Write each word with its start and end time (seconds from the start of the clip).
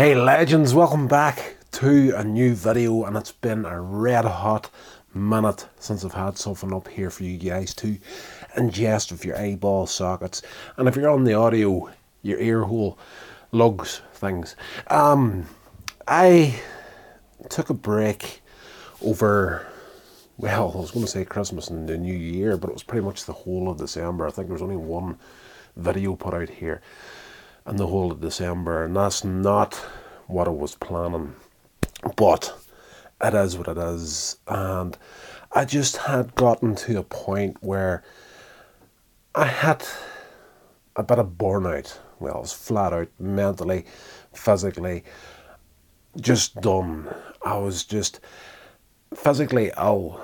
Hey 0.00 0.14
legends, 0.14 0.72
welcome 0.72 1.08
back 1.08 1.56
to 1.72 2.14
a 2.16 2.24
new 2.24 2.54
video 2.54 3.04
and 3.04 3.18
it's 3.18 3.32
been 3.32 3.66
a 3.66 3.78
red 3.78 4.24
hot 4.24 4.70
minute 5.12 5.68
since 5.78 6.06
I've 6.06 6.14
had 6.14 6.38
something 6.38 6.72
up 6.72 6.88
here 6.88 7.10
for 7.10 7.24
you 7.24 7.36
guys 7.36 7.74
to 7.74 7.98
ingest 8.56 9.12
with 9.12 9.26
your 9.26 9.36
eyeball 9.36 9.86
sockets. 9.86 10.40
And 10.78 10.88
if 10.88 10.96
you're 10.96 11.10
on 11.10 11.24
the 11.24 11.34
audio 11.34 11.90
your 12.22 12.38
ear 12.38 12.62
hole 12.62 12.98
lugs 13.52 14.00
things. 14.14 14.56
Um 14.86 15.44
I 16.08 16.58
took 17.50 17.68
a 17.68 17.74
break 17.74 18.40
over 19.02 19.66
well 20.38 20.72
I 20.74 20.80
was 20.80 20.92
going 20.92 21.04
to 21.04 21.12
say 21.12 21.26
Christmas 21.26 21.68
and 21.68 21.86
the 21.86 21.98
New 21.98 22.16
Year 22.16 22.56
but 22.56 22.70
it 22.70 22.72
was 22.72 22.82
pretty 22.82 23.04
much 23.04 23.26
the 23.26 23.34
whole 23.34 23.68
of 23.70 23.76
December. 23.76 24.26
I 24.26 24.30
think 24.30 24.46
there 24.46 24.54
was 24.54 24.62
only 24.62 24.76
one 24.76 25.18
video 25.76 26.16
put 26.16 26.32
out 26.32 26.48
here 26.48 26.80
in 27.70 27.76
the 27.76 27.86
whole 27.86 28.10
of 28.10 28.20
December, 28.20 28.84
and 28.84 28.96
that's 28.96 29.24
not 29.24 29.74
what 30.26 30.48
I 30.48 30.50
was 30.50 30.74
planning. 30.74 31.34
But 32.16 32.52
it 33.22 33.34
is 33.34 33.56
what 33.56 33.68
it 33.68 33.78
is, 33.78 34.36
and 34.48 34.98
I 35.52 35.64
just 35.64 35.96
had 35.96 36.34
gotten 36.34 36.74
to 36.76 36.98
a 36.98 37.02
point 37.02 37.58
where 37.60 38.02
I 39.34 39.46
had 39.46 39.84
a 40.96 41.02
bit 41.02 41.18
of 41.18 41.38
burnout. 41.38 41.96
Well, 42.18 42.34
I 42.36 42.40
was 42.40 42.52
flat 42.52 42.92
out 42.92 43.08
mentally, 43.18 43.86
physically, 44.32 45.04
just 46.20 46.60
done. 46.60 47.08
I 47.42 47.56
was 47.58 47.84
just 47.84 48.20
physically 49.14 49.72
ill 49.78 50.20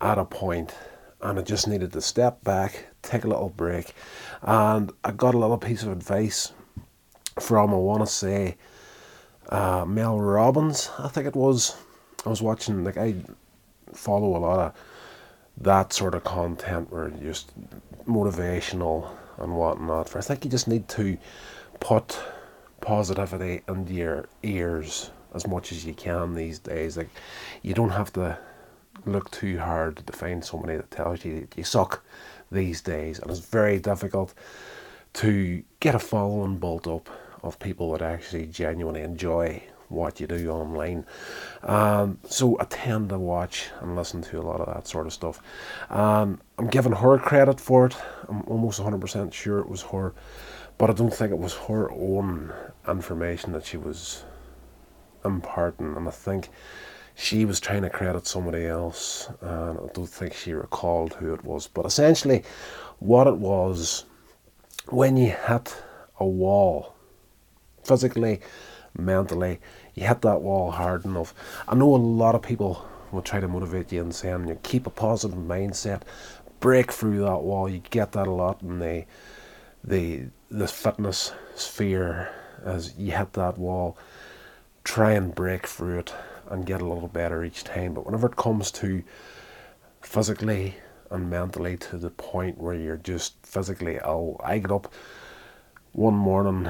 at 0.00 0.18
a 0.18 0.24
point 0.24 0.74
and 1.20 1.38
I 1.38 1.42
just 1.42 1.68
needed 1.68 1.92
to 1.92 2.00
step 2.00 2.42
back, 2.44 2.86
take 3.02 3.24
a 3.24 3.28
little 3.28 3.48
break. 3.48 3.94
And 4.42 4.92
I 5.04 5.12
got 5.12 5.34
a 5.34 5.38
little 5.38 5.58
piece 5.58 5.82
of 5.82 5.92
advice 5.92 6.52
from 7.38 7.70
I 7.72 7.76
want 7.76 8.00
to 8.00 8.06
say 8.06 8.56
uh, 9.48 9.84
Mel 9.86 10.18
Robbins, 10.18 10.90
I 10.98 11.08
think 11.08 11.26
it 11.26 11.36
was. 11.36 11.76
I 12.24 12.28
was 12.28 12.42
watching 12.42 12.82
like 12.82 12.96
I 12.96 13.14
follow 13.92 14.36
a 14.36 14.40
lot 14.40 14.58
of 14.58 14.72
that 15.58 15.92
sort 15.92 16.14
of 16.14 16.24
content 16.24 16.90
where 16.90 17.10
just 17.10 17.52
motivational 18.06 19.08
and 19.38 19.56
whatnot. 19.56 20.08
For 20.08 20.18
I 20.18 20.22
think 20.22 20.44
you 20.44 20.50
just 20.50 20.68
need 20.68 20.88
to 20.90 21.16
put 21.80 22.18
positivity 22.80 23.62
into 23.68 23.92
your 23.92 24.28
ears 24.42 25.10
as 25.34 25.46
much 25.46 25.72
as 25.72 25.84
you 25.84 25.94
can 25.94 26.34
these 26.34 26.58
days. 26.58 26.96
Like 26.96 27.10
you 27.62 27.74
don't 27.74 27.90
have 27.90 28.12
to 28.14 28.38
look 29.04 29.30
too 29.30 29.58
hard 29.58 30.04
to 30.06 30.12
find 30.12 30.44
somebody 30.44 30.76
that 30.76 30.90
tells 30.90 31.24
you 31.24 31.46
you 31.54 31.64
suck 31.64 32.04
these 32.50 32.80
days, 32.80 33.18
and 33.18 33.30
it's 33.30 33.40
very 33.40 33.78
difficult 33.78 34.34
to 35.14 35.62
get 35.80 35.94
a 35.94 35.98
following 35.98 36.58
built 36.58 36.86
up 36.86 37.08
of 37.46 37.58
people 37.58 37.92
that 37.92 38.02
actually 38.02 38.46
genuinely 38.46 39.02
enjoy 39.02 39.62
what 39.88 40.20
you 40.20 40.26
do 40.26 40.50
online. 40.50 41.06
Um, 41.62 42.18
so 42.28 42.56
I 42.60 42.64
tend 42.64 43.10
to 43.10 43.18
watch 43.18 43.70
and 43.80 43.96
listen 43.96 44.22
to 44.22 44.40
a 44.40 44.42
lot 44.42 44.60
of 44.60 44.66
that 44.74 44.86
sort 44.86 45.06
of 45.06 45.12
stuff. 45.12 45.40
Um, 45.90 46.40
I'm 46.58 46.68
giving 46.68 46.92
her 46.92 47.18
credit 47.18 47.60
for 47.60 47.86
it. 47.86 47.96
I'm 48.28 48.42
almost 48.42 48.80
100% 48.80 49.32
sure 49.32 49.58
it 49.58 49.68
was 49.68 49.82
her, 49.82 50.14
but 50.78 50.90
I 50.90 50.92
don't 50.92 51.14
think 51.14 51.30
it 51.30 51.38
was 51.38 51.54
her 51.54 51.90
own 51.92 52.52
information 52.88 53.52
that 53.52 53.64
she 53.64 53.76
was 53.76 54.24
imparting. 55.24 55.96
And 55.96 56.08
I 56.08 56.12
think 56.12 56.48
she 57.14 57.44
was 57.44 57.60
trying 57.60 57.82
to 57.82 57.90
credit 57.90 58.26
somebody 58.26 58.66
else, 58.66 59.30
and 59.40 59.78
I 59.78 59.86
don't 59.94 60.08
think 60.08 60.34
she 60.34 60.52
recalled 60.52 61.14
who 61.14 61.32
it 61.32 61.44
was. 61.44 61.66
But 61.66 61.86
essentially, 61.86 62.44
what 62.98 63.26
it 63.26 63.36
was 63.36 64.04
when 64.88 65.16
you 65.16 65.30
hit 65.30 65.82
a 66.20 66.26
wall 66.26 66.95
physically, 67.86 68.40
mentally, 68.98 69.60
you 69.94 70.06
hit 70.06 70.22
that 70.22 70.42
wall 70.42 70.72
hard 70.72 71.04
enough. 71.04 71.34
I 71.68 71.74
know 71.74 71.94
a 71.94 71.96
lot 71.96 72.34
of 72.34 72.42
people 72.42 72.86
will 73.12 73.22
try 73.22 73.40
to 73.40 73.48
motivate 73.48 73.92
you 73.92 74.00
and 74.02 74.14
saying 74.14 74.48
you 74.48 74.58
keep 74.62 74.86
a 74.86 74.90
positive 74.90 75.38
mindset, 75.38 76.02
break 76.60 76.92
through 76.92 77.20
that 77.20 77.42
wall. 77.42 77.68
You 77.68 77.78
get 77.90 78.12
that 78.12 78.26
a 78.26 78.32
lot 78.32 78.62
in 78.62 78.78
the 78.80 79.04
the 79.84 80.24
the 80.50 80.66
fitness 80.66 81.32
sphere 81.54 82.30
as 82.64 82.94
you 82.98 83.12
hit 83.12 83.34
that 83.34 83.58
wall. 83.58 83.96
Try 84.84 85.12
and 85.12 85.34
break 85.34 85.66
through 85.66 86.00
it 86.00 86.14
and 86.48 86.66
get 86.66 86.80
a 86.80 86.86
little 86.86 87.08
better 87.08 87.44
each 87.44 87.64
time. 87.64 87.94
But 87.94 88.06
whenever 88.06 88.28
it 88.28 88.36
comes 88.36 88.70
to 88.72 89.02
physically 90.00 90.74
and 91.10 91.30
mentally 91.30 91.76
to 91.76 91.96
the 91.98 92.10
point 92.10 92.58
where 92.58 92.74
you're 92.74 92.96
just 92.96 93.34
physically 93.44 93.98
ill, 94.04 94.40
I 94.44 94.58
get 94.58 94.70
up 94.70 94.92
one 95.92 96.14
morning 96.14 96.68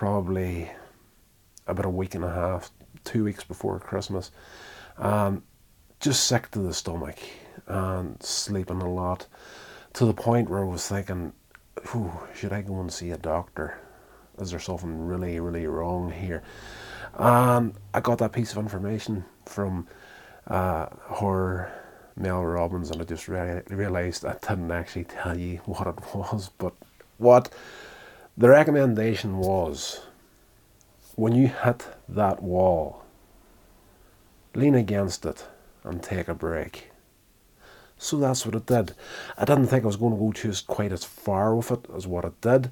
probably 0.00 0.66
about 1.66 1.84
a 1.84 1.90
week 1.90 2.14
and 2.14 2.24
a 2.24 2.30
half, 2.30 2.70
two 3.04 3.22
weeks 3.22 3.44
before 3.44 3.78
Christmas. 3.78 4.30
Um, 4.96 5.42
just 6.00 6.26
sick 6.26 6.50
to 6.52 6.58
the 6.58 6.72
stomach 6.72 7.18
and 7.66 8.16
sleeping 8.22 8.80
a 8.80 8.90
lot 8.90 9.26
to 9.92 10.06
the 10.06 10.14
point 10.14 10.48
where 10.48 10.60
I 10.60 10.64
was 10.64 10.88
thinking, 10.88 11.34
should 12.34 12.50
I 12.50 12.62
go 12.62 12.80
and 12.80 12.90
see 12.90 13.10
a 13.10 13.18
doctor? 13.18 13.78
Is 14.40 14.50
there 14.52 14.58
something 14.58 15.06
really, 15.06 15.38
really 15.38 15.66
wrong 15.66 16.10
here? 16.10 16.42
And 17.18 17.74
I 17.92 18.00
got 18.00 18.16
that 18.20 18.32
piece 18.32 18.52
of 18.52 18.56
information 18.56 19.26
from 19.44 19.86
uh, 20.46 20.86
her, 21.16 21.70
Mel 22.16 22.42
Robbins, 22.42 22.90
and 22.90 23.02
I 23.02 23.04
just 23.04 23.28
re- 23.28 23.60
realized 23.68 24.24
I 24.24 24.38
didn't 24.40 24.70
actually 24.70 25.04
tell 25.04 25.38
you 25.38 25.56
what 25.66 25.86
it 25.86 26.14
was. 26.14 26.48
But 26.56 26.72
what 27.18 27.52
the 28.36 28.48
recommendation 28.48 29.38
was 29.38 30.00
when 31.16 31.34
you 31.34 31.48
hit 31.48 31.86
that 32.08 32.42
wall, 32.42 33.04
lean 34.54 34.74
against 34.74 35.26
it 35.26 35.46
and 35.84 36.02
take 36.02 36.28
a 36.28 36.34
break. 36.34 36.90
So 37.98 38.16
that's 38.16 38.46
what 38.46 38.54
it 38.54 38.64
did. 38.64 38.94
I 39.36 39.44
didn't 39.44 39.66
think 39.66 39.84
I 39.84 39.86
was 39.86 39.96
going 39.96 40.14
to 40.14 40.18
go 40.18 40.32
just 40.32 40.66
quite 40.66 40.92
as 40.92 41.04
far 41.04 41.54
with 41.54 41.70
it 41.70 41.86
as 41.94 42.06
what 42.06 42.24
it 42.24 42.40
did, 42.40 42.70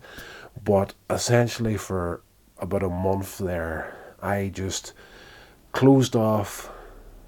but 0.64 0.94
essentially 1.10 1.76
for 1.76 2.22
about 2.58 2.82
a 2.82 2.88
month 2.88 3.36
there, 3.36 3.94
I 4.22 4.50
just 4.52 4.94
closed 5.72 6.16
off 6.16 6.70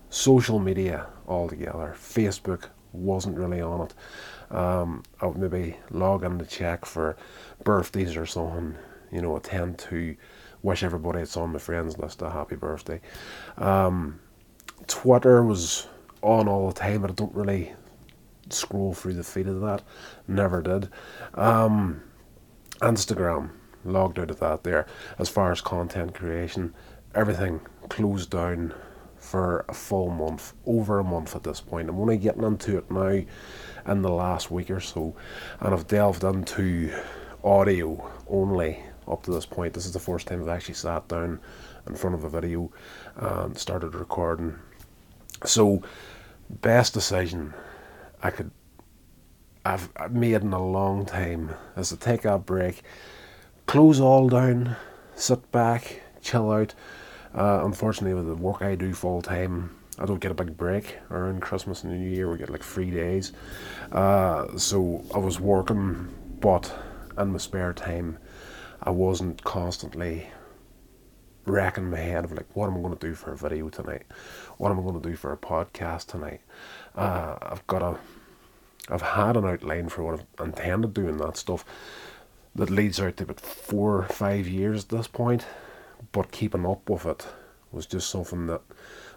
social 0.08 0.58
media 0.58 1.08
altogether. 1.28 1.94
Facebook 1.98 2.70
wasn't 2.92 3.38
really 3.38 3.60
on 3.60 3.82
it. 3.82 4.54
Um, 4.54 5.02
I 5.20 5.26
would 5.26 5.38
maybe 5.38 5.76
log 5.90 6.24
in 6.24 6.38
to 6.38 6.46
check 6.46 6.84
for 6.84 7.16
birthdays 7.64 8.16
or 8.16 8.26
something. 8.26 8.76
You 9.12 9.22
know, 9.22 9.38
tend 9.38 9.78
to 9.78 10.16
wish 10.62 10.82
everybody 10.82 11.18
that's 11.18 11.36
on 11.36 11.52
my 11.52 11.58
friends 11.58 11.98
list 11.98 12.22
a 12.22 12.30
happy 12.30 12.56
birthday. 12.56 13.00
Um, 13.58 14.20
Twitter 14.86 15.42
was 15.44 15.86
on 16.22 16.48
all 16.48 16.68
the 16.68 16.78
time, 16.78 17.02
but 17.02 17.10
I 17.10 17.14
don't 17.14 17.34
really 17.34 17.72
scroll 18.50 18.94
through 18.94 19.14
the 19.14 19.24
feed 19.24 19.48
of 19.48 19.60
that. 19.62 19.82
Never 20.28 20.62
did. 20.62 20.88
Um, 21.34 22.02
Instagram, 22.80 23.50
logged 23.84 24.18
out 24.18 24.30
of 24.30 24.40
that 24.40 24.64
there. 24.64 24.86
As 25.18 25.28
far 25.28 25.52
as 25.52 25.60
content 25.60 26.14
creation, 26.14 26.74
everything 27.14 27.60
closed 27.88 28.30
down 28.30 28.74
for 29.20 29.64
a 29.68 29.74
full 29.74 30.10
month, 30.10 30.54
over 30.66 30.98
a 30.98 31.04
month 31.04 31.36
at 31.36 31.44
this 31.44 31.60
point. 31.60 31.88
I'm 31.88 32.00
only 32.00 32.16
getting 32.16 32.42
into 32.42 32.78
it 32.78 32.90
now 32.90 33.22
in 33.86 34.02
the 34.02 34.10
last 34.10 34.50
week 34.50 34.70
or 34.70 34.80
so, 34.80 35.14
and 35.60 35.72
I've 35.72 35.86
delved 35.86 36.24
into 36.24 36.92
audio 37.44 38.10
only 38.28 38.80
up 39.06 39.22
to 39.24 39.30
this 39.30 39.46
point. 39.46 39.74
This 39.74 39.86
is 39.86 39.92
the 39.92 39.98
first 39.98 40.26
time 40.26 40.42
I've 40.42 40.48
actually 40.48 40.74
sat 40.74 41.08
down 41.08 41.40
in 41.86 41.94
front 41.94 42.14
of 42.14 42.24
a 42.24 42.28
video 42.28 42.70
and 43.16 43.56
started 43.56 43.94
recording. 43.94 44.58
So, 45.44 45.82
best 46.48 46.94
decision 46.94 47.54
I 48.22 48.30
could 48.30 48.50
I've 49.64 49.90
made 50.10 50.40
in 50.40 50.52
a 50.54 50.64
long 50.64 51.04
time 51.04 51.54
is 51.76 51.90
to 51.90 51.96
take 51.96 52.24
a 52.24 52.38
break, 52.38 52.82
close 53.66 54.00
all 54.00 54.28
down, 54.28 54.76
sit 55.14 55.52
back, 55.52 56.00
chill 56.22 56.50
out. 56.50 56.74
Uh, 57.34 57.60
unfortunately, 57.64 58.14
with 58.14 58.26
the 58.26 58.34
work 58.34 58.62
I 58.62 58.74
do 58.74 58.92
full 58.92 59.22
time, 59.22 59.76
I 59.98 60.06
don't 60.06 60.20
get 60.20 60.30
a 60.30 60.34
big 60.34 60.56
break 60.56 60.96
around 61.10 61.42
Christmas 61.42 61.84
and 61.84 61.92
New 61.92 62.08
Year. 62.08 62.30
We 62.30 62.38
get 62.38 62.50
like 62.50 62.62
three 62.62 62.90
days. 62.90 63.32
Uh, 63.92 64.56
so 64.56 65.04
I 65.14 65.18
was 65.18 65.38
working, 65.38 66.08
but 66.40 66.72
in 67.18 67.32
my 67.32 67.38
spare 67.38 67.72
time, 67.72 68.18
I 68.82 68.90
wasn't 68.90 69.44
constantly 69.44 70.26
racking 71.44 71.90
my 71.90 71.98
head 71.98 72.24
of 72.24 72.32
like, 72.32 72.46
what 72.54 72.66
am 72.66 72.78
I 72.78 72.80
going 72.80 72.96
to 72.96 73.06
do 73.06 73.14
for 73.14 73.32
a 73.32 73.36
video 73.36 73.68
tonight? 73.68 74.04
What 74.56 74.70
am 74.70 74.78
I 74.78 74.82
going 74.82 75.00
to 75.00 75.08
do 75.08 75.16
for 75.16 75.32
a 75.32 75.36
podcast 75.36 76.06
tonight? 76.06 76.40
Uh, 76.94 77.36
I've 77.42 77.66
got 77.66 77.82
a, 77.82 77.98
I've 78.88 79.02
had 79.02 79.36
an 79.36 79.44
outline 79.44 79.88
for 79.88 80.02
what 80.02 80.20
I've 80.20 80.46
intended 80.46 80.94
doing 80.94 81.18
that 81.18 81.36
stuff 81.36 81.64
that 82.54 82.70
leads 82.70 83.00
out 83.00 83.16
to 83.18 83.24
about 83.24 83.40
four 83.40 83.98
or 83.98 84.08
five 84.08 84.48
years 84.48 84.84
at 84.84 84.88
this 84.90 85.06
point, 85.06 85.44
but 86.12 86.32
keeping 86.32 86.66
up 86.66 86.88
with 86.88 87.06
it 87.06 87.26
was 87.72 87.86
just 87.86 88.10
something 88.10 88.46
that 88.46 88.62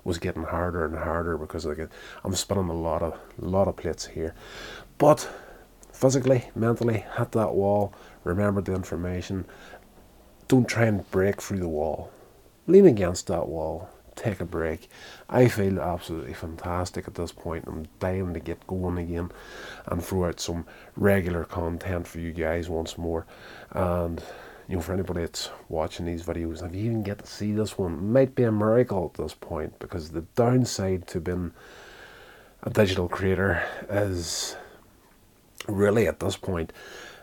was 0.04 0.18
getting 0.18 0.44
harder 0.44 0.86
and 0.86 0.96
harder 0.96 1.38
because 1.38 1.66
get, 1.66 1.90
I'm 2.24 2.36
spinning 2.36 2.70
a 2.70 2.74
lot 2.74 3.02
of 3.02 3.20
lot 3.38 3.68
of 3.68 3.78
plates 3.78 4.06
here, 4.06 4.36
but 4.98 5.30
physically, 5.92 6.46
mentally, 6.56 7.06
hit 7.18 7.32
that 7.32 7.54
wall, 7.54 7.94
remember 8.24 8.62
the 8.62 8.74
information. 8.74 9.46
Don't 10.48 10.68
try 10.68 10.86
and 10.86 11.10
break 11.12 11.42
through 11.42 11.60
the 11.60 11.68
wall. 11.68 12.12
lean 12.68 12.86
against 12.86 13.28
that 13.28 13.48
wall, 13.48 13.90
take 14.16 14.40
a 14.40 14.46
break. 14.46 14.90
I 15.30 15.48
feel 15.48 15.80
absolutely 15.80 16.34
fantastic 16.34 17.08
at 17.08 17.16
this 17.16 17.32
point. 17.32 17.66
I'm 17.68 17.88
dying 18.00 18.34
to 18.34 18.40
get 18.40 18.68
going 18.68 18.98
again 18.98 19.32
and 19.88 20.04
throw 20.04 20.26
out 20.26 20.40
some 20.40 20.66
regular 20.96 21.44
content 21.44 22.08
for 22.08 22.20
you 22.20 22.32
guys 22.32 22.70
once 22.70 22.98
more. 22.98 23.26
And 23.72 24.22
you 24.68 24.75
know, 24.75 24.81
for 24.81 24.94
anybody 24.94 25.21
that's 25.21 25.50
watching 25.69 26.06
these 26.06 26.24
videos, 26.24 26.65
if 26.65 26.74
you 26.74 26.86
even 26.86 27.04
get 27.04 27.19
to 27.19 27.27
see 27.27 27.51
this 27.51 27.77
one, 27.77 28.12
might 28.12 28.36
be 28.36 28.44
a 28.44 28.51
miracle 28.51 29.12
at 29.13 29.21
this 29.21 29.33
point 29.33 29.77
because 29.80 30.10
the 30.10 30.21
downside 30.36 31.07
to 31.07 31.19
being 31.19 31.51
a 32.63 32.69
digital 32.69 33.10
creator 33.10 33.63
is 33.89 34.56
really 35.68 36.07
at 36.07 36.19
this 36.19 36.38
point, 36.38 36.71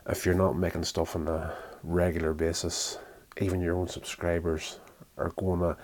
if 0.08 0.26
you're 0.26 0.34
not 0.34 0.56
making 0.56 0.84
stuff 0.84 1.16
on 1.16 1.28
a 1.28 1.54
regular 1.82 2.34
basis, 2.34 2.98
even 3.40 3.60
your 3.60 3.76
own 3.76 3.88
subscribers 3.88 4.78
are 5.16 5.32
going 5.36 5.60
to 5.60 5.76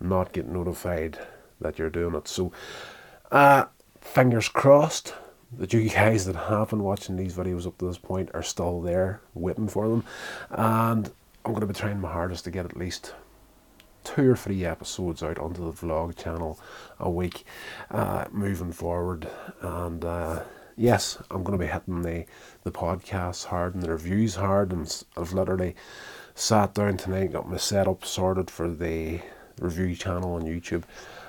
not 0.00 0.32
get 0.32 0.46
notified 0.46 1.18
that 1.60 1.78
you're 1.78 1.90
doing 1.90 2.14
it. 2.14 2.28
So, 2.28 2.52
uh, 3.30 3.66
fingers 4.00 4.48
crossed 4.48 5.14
that 5.58 5.72
you 5.72 5.88
guys 5.88 6.26
that 6.26 6.36
have 6.36 6.70
been 6.70 6.82
watching 6.82 7.16
these 7.16 7.34
videos 7.34 7.66
up 7.66 7.76
to 7.78 7.86
this 7.86 7.98
point 7.98 8.30
are 8.34 8.42
still 8.42 8.80
there 8.80 9.20
waiting 9.34 9.68
for 9.68 9.88
them. 9.88 10.04
And 10.50 11.10
I'm 11.44 11.52
going 11.52 11.60
to 11.60 11.66
be 11.66 11.74
trying 11.74 12.00
my 12.00 12.12
hardest 12.12 12.44
to 12.44 12.50
get 12.50 12.64
at 12.64 12.76
least 12.76 13.14
two 14.04 14.30
or 14.30 14.36
three 14.36 14.64
episodes 14.64 15.22
out 15.22 15.38
onto 15.38 15.64
the 15.64 15.72
vlog 15.72 16.16
channel 16.16 16.58
a 16.98 17.10
week 17.10 17.44
uh, 17.90 18.26
moving 18.30 18.72
forward. 18.72 19.28
And 19.60 20.04
uh, 20.04 20.42
yes, 20.76 21.18
I'm 21.30 21.42
going 21.42 21.58
to 21.58 21.64
be 21.64 21.70
hitting 21.70 22.02
the, 22.02 22.26
the 22.62 22.72
podcasts 22.72 23.46
hard 23.46 23.74
and 23.74 23.82
the 23.82 23.90
reviews 23.90 24.36
hard. 24.36 24.72
And 24.72 25.04
I've 25.16 25.32
literally 25.32 25.74
sat 26.34 26.74
down 26.74 26.96
tonight, 26.96 27.32
got 27.32 27.50
my 27.50 27.56
setup 27.56 28.04
sorted 28.04 28.50
for 28.50 28.70
the 28.70 29.20
review 29.60 29.94
channel 29.96 30.34
on 30.34 30.42
YouTube. 30.42 30.84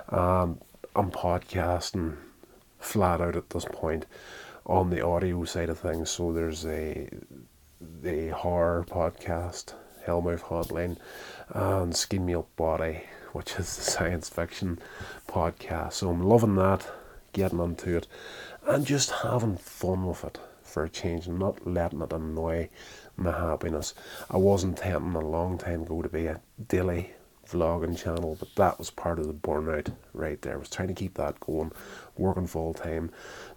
Um, 0.09 0.59
I'm 0.95 1.11
podcasting 1.11 2.17
flat 2.81 3.21
out 3.21 3.35
at 3.35 3.49
this 3.51 3.65
point 3.65 4.05
on 4.65 4.89
the 4.89 5.05
audio 5.05 5.45
side 5.45 5.69
of 5.69 5.79
things. 5.79 6.09
So 6.09 6.33
there's 6.33 6.65
a 6.65 7.09
the 8.01 8.29
horror 8.29 8.85
podcast, 8.87 9.73
Hellmouth 10.05 10.41
Hotline, 10.41 10.97
and 11.49 11.95
Skin 11.95 12.33
Up 12.35 12.53
Body, 12.55 13.03
which 13.33 13.53
is 13.53 13.75
the 13.75 13.81
science 13.91 14.29
fiction 14.29 14.79
podcast. 15.27 15.93
So 15.93 16.09
I'm 16.09 16.21
loving 16.21 16.55
that, 16.55 16.87
getting 17.33 17.59
into 17.59 17.97
it, 17.97 18.07
and 18.65 18.85
just 18.85 19.11
having 19.11 19.57
fun 19.57 20.05
with 20.05 20.23
it 20.23 20.39
for 20.63 20.83
a 20.83 20.89
change 20.89 21.27
and 21.27 21.39
not 21.39 21.67
letting 21.67 22.01
it 22.01 22.13
annoy 22.13 22.69
my 23.17 23.31
happiness. 23.31 23.93
I 24.29 24.37
wasn't 24.37 24.77
intending 24.77 25.15
a 25.15 25.27
long 25.27 25.57
time 25.57 25.83
ago 25.83 26.01
to 26.01 26.09
be 26.09 26.27
a 26.27 26.41
daily 26.67 27.11
vlogging 27.51 27.97
channel, 27.97 28.37
but 28.39 28.55
that 28.55 28.77
was 28.79 28.89
part 28.89 29.19
of 29.19 29.27
the 29.27 29.33
burnout 29.33 29.93
right 30.13 30.41
there. 30.41 30.53
I 30.53 30.57
was 30.57 30.69
trying 30.69 30.87
to 30.87 30.93
keep 30.93 31.15
that 31.15 31.39
going, 31.39 31.71
working 32.17 32.47
full 32.47 32.73
time, 32.73 33.11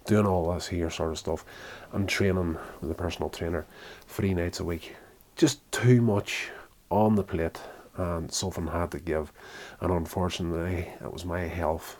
doing 0.05 0.25
all 0.25 0.53
this 0.53 0.67
here 0.67 0.89
sort 0.89 1.11
of 1.11 1.17
stuff, 1.17 1.45
and 1.93 2.07
training 2.07 2.57
with 2.81 2.91
a 2.91 2.95
personal 2.95 3.29
trainer 3.29 3.65
three 4.07 4.33
nights 4.33 4.59
a 4.59 4.63
week. 4.63 4.95
Just 5.35 5.71
too 5.71 6.01
much 6.01 6.49
on 6.89 7.15
the 7.15 7.23
plate, 7.23 7.59
and 7.97 8.31
something 8.31 8.67
had 8.67 8.91
to 8.91 8.99
give. 8.99 9.31
And 9.79 9.91
unfortunately, 9.91 10.89
it 11.01 11.11
was 11.11 11.25
my 11.25 11.41
health 11.41 11.97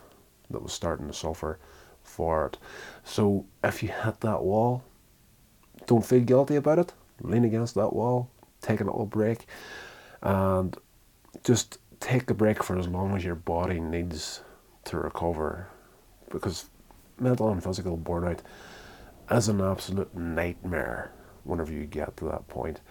that 0.50 0.62
was 0.62 0.74
starting 0.74 1.08
to 1.08 1.14
suffer 1.14 1.58
for 2.04 2.46
it. 2.48 2.58
So 3.04 3.46
if 3.64 3.82
you 3.82 3.90
hit 3.90 4.20
that 4.22 4.44
wall, 4.44 4.84
don't 5.88 6.06
feel 6.06 6.22
guilty 6.22 6.56
about 6.56 6.80
it. 6.80 6.94
Lean 7.22 7.46
against 7.46 7.76
that 7.76 7.94
wall, 7.94 8.30
take 8.62 8.82
a 8.82 8.84
little 8.84 9.06
break, 9.06 9.48
and 10.22 10.78
just 11.44 11.78
take 12.00 12.30
a 12.30 12.34
break 12.34 12.64
for 12.64 12.78
as 12.78 12.88
long 12.88 13.16
as 13.16 13.24
your 13.24 13.36
body 13.36 13.80
needs 13.80 14.42
to 14.86 14.98
recover 14.98 15.68
because 16.30 16.70
mental 17.20 17.50
and 17.50 17.64
physical 17.64 17.98
burnout 17.98 18.40
is 19.32 19.48
an 19.48 19.62
absolute 19.62 20.14
nightmare 20.16 21.12
whenever 21.44 21.72
you 21.72 21.86
get 21.86 22.16
to 22.18 22.26
that 22.26 22.48
point. 22.48 22.82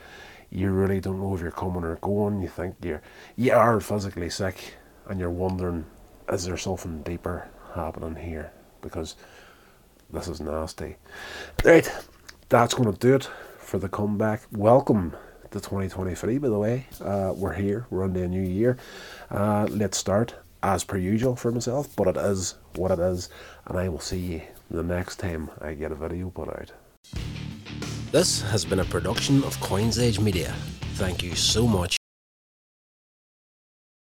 You 0.51 0.71
really 0.71 1.01
don't 1.01 1.21
know 1.21 1.35
if 1.35 1.41
you're 1.41 1.51
coming 1.51 1.85
or 1.85 1.97
going. 1.97 2.41
You 2.41 2.49
think 2.49 2.77
you're 2.83 3.03
you 3.37 3.53
are 3.53 3.81
physically 3.81 4.31
sick 4.31 4.75
and 5.09 5.19
you're 5.19 5.31
wondering 5.31 5.85
is 6.29 6.45
there 6.45 6.57
something 6.57 7.03
deeper 7.03 7.49
happening 7.75 8.17
here? 8.17 8.53
Because 8.81 9.17
this 10.11 10.29
is 10.29 10.41
nasty. 10.41 10.97
Right, 11.65 11.91
that's 12.49 12.75
gonna 12.75 12.93
do 12.93 13.17
it 13.17 13.29
for 13.59 13.79
the 13.79 13.89
comeback. 13.89 14.43
Welcome 14.53 15.17
to 15.55 15.61
2023, 15.61 16.39
by 16.39 16.49
the 16.49 16.59
way. 16.59 16.87
Uh, 17.01 17.33
we're 17.35 17.55
here, 17.55 17.87
we're 17.91 18.05
on 18.05 18.13
the 18.13 18.27
new 18.27 18.43
year. 18.43 18.77
Uh, 19.31 19.67
let's 19.71 19.97
start 19.97 20.35
as 20.63 20.83
per 20.83 20.97
usual 20.97 21.37
for 21.37 21.53
myself, 21.53 21.95
but 21.97 22.09
it 22.09 22.17
is 22.17 22.57
what 22.75 22.91
it 22.91 22.99
is, 22.99 23.29
and 23.67 23.79
I 23.79 23.89
will 23.89 24.01
see 24.01 24.19
you 24.19 24.43
the 24.71 24.83
next 24.83 25.17
time 25.17 25.51
I 25.61 25.75
get 25.75 25.93
a 25.93 25.95
video 25.95 26.31
put 26.31 26.49
out. 26.49 26.73
This 28.11 28.43
has 28.43 28.65
been 28.65 28.81
a 28.81 28.85
production 28.85 29.45
of 29.45 29.59
Coins 29.61 29.99
Age 29.99 30.19
Media. 30.19 30.55
Thank 30.97 31.23
you 31.23 31.35
so 31.35 31.67
much 31.67 31.97